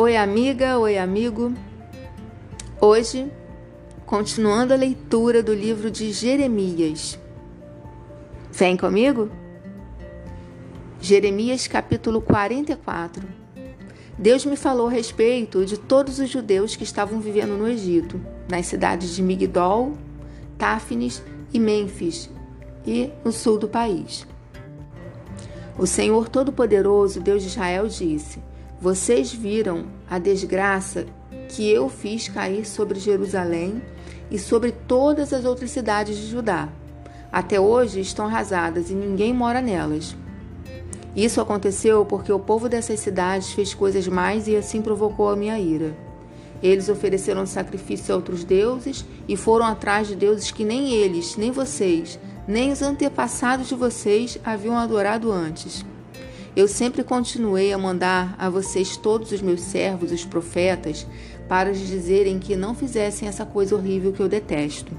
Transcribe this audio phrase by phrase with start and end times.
[0.00, 1.52] Oi, amiga, oi, amigo.
[2.80, 3.28] Hoje,
[4.06, 7.18] continuando a leitura do livro de Jeremias.
[8.52, 9.28] Vem comigo?
[11.00, 13.26] Jeremias capítulo 44.
[14.16, 18.66] Deus me falou a respeito de todos os judeus que estavam vivendo no Egito, nas
[18.66, 19.94] cidades de Migdol,
[20.56, 21.20] Táfnis
[21.52, 22.30] e Mênfis,
[22.86, 24.24] e no sul do país.
[25.76, 28.38] O Senhor Todo-Poderoso, Deus de Israel, disse:
[28.80, 31.06] vocês viram a desgraça
[31.48, 33.82] que eu fiz cair sobre Jerusalém
[34.30, 36.68] e sobre todas as outras cidades de Judá.
[37.32, 40.14] Até hoje estão arrasadas e ninguém mora nelas.
[41.16, 45.58] Isso aconteceu porque o povo dessas cidades fez coisas mais e assim provocou a minha
[45.58, 45.96] ira.
[46.62, 51.50] Eles ofereceram sacrifício a outros deuses e foram atrás de deuses que nem eles, nem
[51.50, 55.84] vocês, nem os antepassados de vocês haviam adorado antes.
[56.58, 61.06] Eu sempre continuei a mandar a vocês todos os meus servos, os profetas,
[61.48, 64.92] para lhes dizerem que não fizessem essa coisa horrível que eu detesto.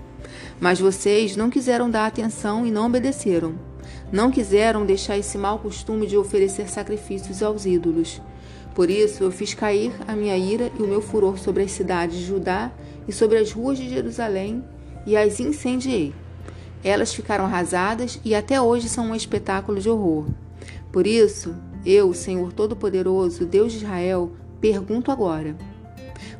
[0.57, 3.55] Mas vocês não quiseram dar atenção e não obedeceram.
[4.09, 8.21] Não quiseram deixar esse mau costume de oferecer sacrifícios aos ídolos.
[8.73, 12.19] Por isso eu fiz cair a minha ira e o meu furor sobre as cidades
[12.19, 12.71] de Judá
[13.05, 14.63] e sobre as ruas de Jerusalém
[15.05, 16.15] e as incendiei.
[16.81, 20.25] Elas ficaram arrasadas e até hoje são um espetáculo de horror.
[20.91, 25.55] Por isso, eu, Senhor Todo-Poderoso, Deus de Israel, pergunto agora: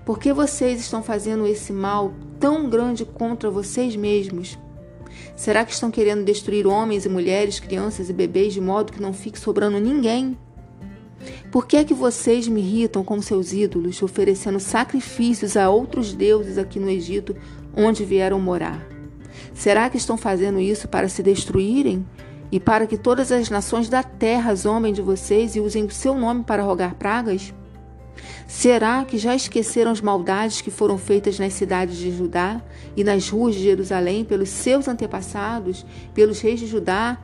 [0.06, 4.58] por que vocês estão fazendo esse mal tão grande contra vocês mesmos?
[5.36, 9.14] Será que estão querendo destruir homens e mulheres, crianças e bebês de modo que não
[9.14, 10.38] fique sobrando ninguém?
[11.52, 16.58] Por que é que vocês me irritam com seus ídolos, oferecendo sacrifícios a outros deuses
[16.58, 17.36] aqui no Egito,
[17.76, 18.86] onde vieram morar?
[19.54, 22.06] Será que estão fazendo isso para se destruírem
[22.52, 26.16] e para que todas as nações da terra zombem de vocês e usem o seu
[26.16, 27.54] nome para rogar pragas?
[28.48, 32.62] Será que já esqueceram as maldades que foram feitas nas cidades de Judá
[32.98, 37.18] e nas ruas de Jerusalém pelos seus antepassados, pelos reis de Judá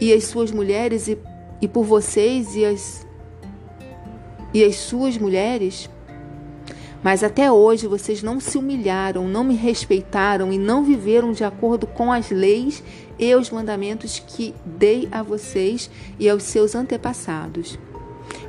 [0.00, 1.18] e as suas mulheres e,
[1.60, 3.06] e por vocês e as,
[4.52, 5.90] e as suas mulheres?
[7.04, 11.86] Mas até hoje vocês não se humilharam, não me respeitaram e não viveram de acordo
[11.86, 12.82] com as leis
[13.18, 17.78] e os mandamentos que dei a vocês e aos seus antepassados.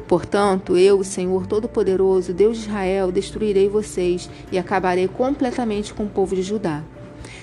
[0.07, 6.09] Portanto, eu, o Senhor Todo-Poderoso, Deus de Israel, destruirei vocês e acabarei completamente com o
[6.09, 6.81] povo de Judá.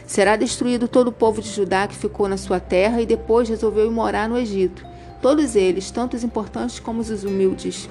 [0.06, 3.84] Será destruído todo o povo de Judá que ficou na sua terra e depois resolveu
[3.84, 4.83] ir morar no Egito.
[5.21, 7.87] Todos eles, tanto os importantes como os humildes,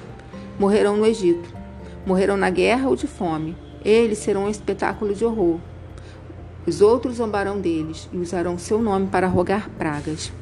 [0.58, 1.61] morrerão no Egito.
[2.04, 3.56] Morrerão na guerra ou de fome.
[3.84, 5.58] Eles serão um espetáculo de horror.
[6.66, 10.32] Os outros zombarão deles e usarão seu nome para rogar pragas.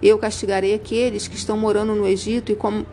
[0.00, 2.86] Eu castigarei aqueles que estão morando no Egito e como,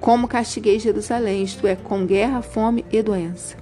[0.00, 3.56] como castiguei Jerusalém, isto é, com guerra, fome e doença.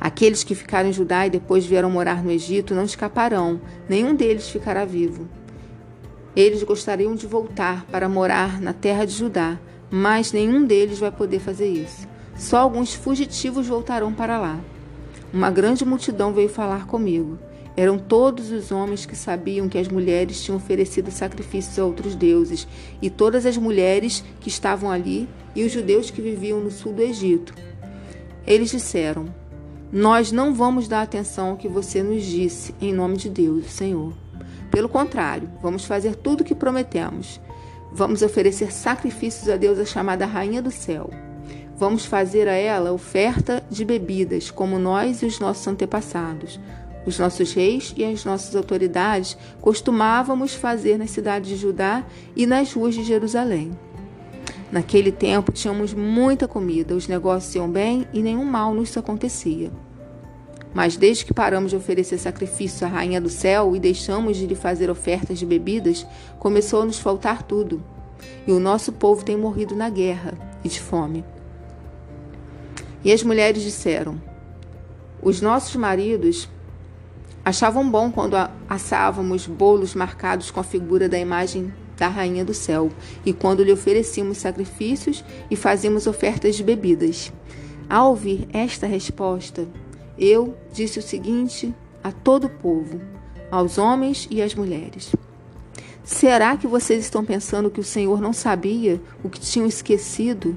[0.00, 3.58] Aqueles que ficaram em Judá e depois vieram morar no Egito não escaparão,
[3.88, 5.26] nenhum deles ficará vivo.
[6.36, 9.58] Eles gostariam de voltar para morar na terra de Judá,
[9.90, 12.08] mas nenhum deles vai poder fazer isso.
[12.36, 14.60] Só alguns fugitivos voltarão para lá.
[15.32, 17.38] Uma grande multidão veio falar comigo.
[17.76, 22.68] Eram todos os homens que sabiam que as mulheres tinham oferecido sacrifícios a outros deuses,
[23.02, 27.02] e todas as mulheres que estavam ali, e os judeus que viviam no sul do
[27.02, 27.52] Egito.
[28.46, 29.26] Eles disseram:
[29.90, 34.12] Nós não vamos dar atenção ao que você nos disse, em nome de Deus, Senhor.
[34.70, 37.40] Pelo contrário, vamos fazer tudo o que prometemos.
[37.96, 41.10] Vamos oferecer sacrifícios a Deus, a chamada Rainha do Céu.
[41.76, 46.58] Vamos fazer a ela oferta de bebidas, como nós e os nossos antepassados.
[47.06, 52.04] Os nossos reis e as nossas autoridades costumávamos fazer nas cidades de Judá
[52.34, 53.70] e nas ruas de Jerusalém.
[54.72, 59.70] Naquele tempo tínhamos muita comida, os negócios iam bem e nenhum mal nos acontecia.
[60.74, 64.56] Mas desde que paramos de oferecer sacrifício à Rainha do Céu e deixamos de lhe
[64.56, 66.04] fazer ofertas de bebidas,
[66.40, 67.80] começou a nos faltar tudo.
[68.46, 71.24] E o nosso povo tem morrido na guerra e de fome.
[73.04, 74.20] E as mulheres disseram:
[75.22, 76.48] Os nossos maridos
[77.44, 78.36] achavam bom quando
[78.68, 82.90] assávamos bolos marcados com a figura da imagem da Rainha do Céu
[83.24, 87.32] e quando lhe oferecíamos sacrifícios e fazíamos ofertas de bebidas.
[87.88, 89.68] Ao ouvir esta resposta,
[90.18, 93.00] eu disse o seguinte a todo o povo,
[93.50, 95.14] aos homens e às mulheres:
[96.04, 100.54] Será que vocês estão pensando que o Senhor não sabia o que tinham esquecido?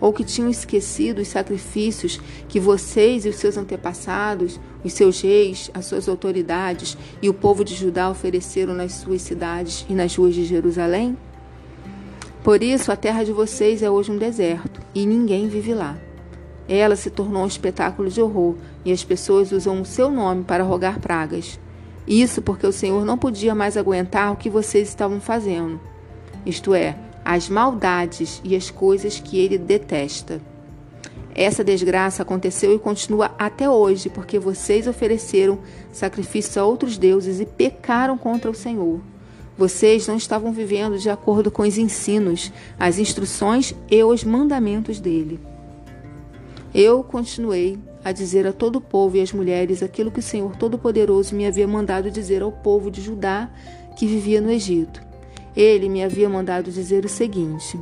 [0.00, 2.18] Ou que tinham esquecido os sacrifícios
[2.48, 7.64] que vocês e os seus antepassados, os seus reis, as suas autoridades e o povo
[7.64, 11.18] de Judá ofereceram nas suas cidades e nas ruas de Jerusalém?
[12.42, 15.98] Por isso, a terra de vocês é hoje um deserto, e ninguém vive lá.
[16.66, 18.54] Ela se tornou um espetáculo de horror
[18.86, 21.58] e as pessoas usam o seu nome para rogar pragas.
[22.08, 25.78] Isso porque o Senhor não podia mais aguentar o que vocês estavam fazendo,
[26.46, 30.40] isto é, as maldades e as coisas que ele detesta.
[31.34, 35.58] Essa desgraça aconteceu e continua até hoje porque vocês ofereceram
[35.92, 39.00] sacrifícios a outros deuses e pecaram contra o Senhor.
[39.56, 42.50] Vocês não estavam vivendo de acordo com os ensinos,
[42.80, 45.38] as instruções e os mandamentos dele.
[46.74, 50.54] Eu continuei a dizer a todo o povo e às mulheres aquilo que o Senhor
[50.56, 53.50] Todo-Poderoso me havia mandado dizer ao povo de Judá
[53.96, 55.02] que vivia no Egito.
[55.56, 57.80] Ele me havia mandado dizer o seguinte: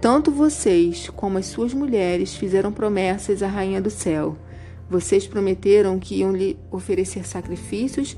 [0.00, 4.36] Tanto vocês como as suas mulheres fizeram promessas à Rainha do Céu.
[4.88, 8.16] Vocês prometeram que iam lhe oferecer sacrifícios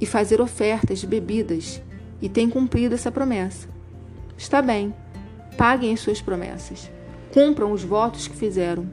[0.00, 1.80] e fazer ofertas de bebidas,
[2.20, 3.68] e têm cumprido essa promessa.
[4.36, 4.94] Está bem,
[5.56, 6.90] paguem as suas promessas,
[7.34, 8.88] cumpram os votos que fizeram.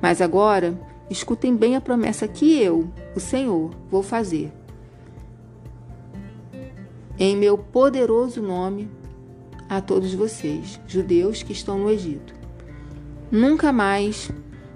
[0.00, 0.74] Mas agora,
[1.10, 4.50] escutem bem a promessa que eu, o Senhor, vou fazer.
[7.18, 8.90] Em meu poderoso nome
[9.68, 12.34] a todos vocês, judeus que estão no Egito.
[13.30, 14.30] Nunca mais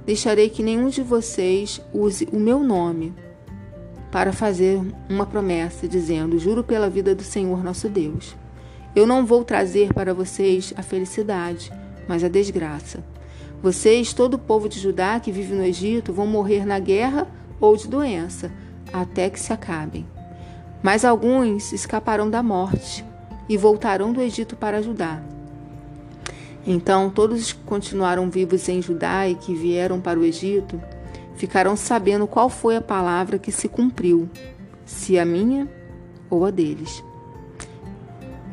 [0.05, 3.15] deixarei que nenhum de vocês use o meu nome
[4.13, 8.37] para fazer uma promessa, dizendo: Juro pela vida do Senhor nosso Deus.
[8.95, 11.71] Eu não vou trazer para vocês a felicidade,
[12.09, 13.03] mas a desgraça.
[13.63, 17.27] Vocês, todo o povo de Judá que vive no Egito, vão morrer na guerra
[17.61, 18.51] ou de doença,
[18.93, 20.07] até que se acabem.
[20.83, 23.05] Mas alguns escaparão da morte
[23.49, 25.23] e voltarão do Egito para Judá.
[26.67, 30.81] Então todos que continuaram vivos em Judá e que vieram para o Egito
[31.37, 34.29] ficarão sabendo qual foi a palavra que se cumpriu,
[34.85, 35.69] se a minha
[36.31, 37.05] ou a deles.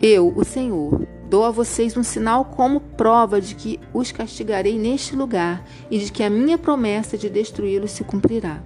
[0.01, 5.15] Eu, o Senhor, dou a vocês um sinal como prova de que os castigarei neste
[5.15, 8.61] lugar e de que a minha promessa de destruí-los se cumprirá.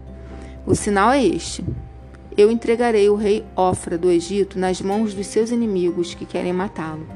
[0.66, 1.64] O sinal é este:
[2.36, 7.08] eu entregarei o rei Ofra do Egito nas mãos dos seus inimigos que querem matá-lo,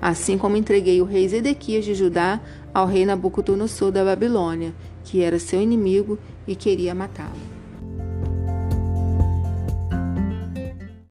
[0.00, 2.40] assim como entreguei o rei Zedequias de Judá
[2.72, 4.72] ao rei Nabucodonosor da Babilônia,
[5.02, 7.49] que era seu inimigo e queria matá-lo.